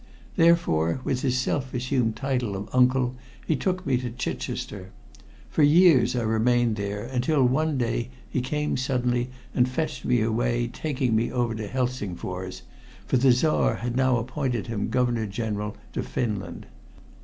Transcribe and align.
Therefore, 0.35 0.99
with 1.03 1.21
his 1.21 1.37
self 1.37 1.75
assumed 1.75 2.15
title 2.15 2.55
of 2.55 2.69
uncle, 2.73 3.13
he 3.45 3.55
took 3.55 3.85
me 3.85 3.97
to 3.97 4.09
Chichester. 4.09 4.89
For 5.47 5.61
years 5.61 6.15
I 6.15 6.23
remained 6.23 6.75
there, 6.75 7.03
until 7.03 7.45
one 7.45 7.77
day 7.77 8.09
he 8.27 8.41
came 8.41 8.77
suddenly 8.77 9.29
and 9.53 9.69
fetched 9.69 10.03
me 10.03 10.21
away, 10.23 10.65
taking 10.69 11.15
me 11.15 11.31
over 11.31 11.53
to 11.53 11.67
Helsingfors 11.67 12.63
for 13.05 13.17
the 13.17 13.31
Czar 13.31 13.75
had 13.75 13.95
now 13.95 14.17
appointed 14.17 14.65
him 14.65 14.89
Governor 14.89 15.27
General 15.27 15.77
to 15.93 16.01
Finland. 16.01 16.65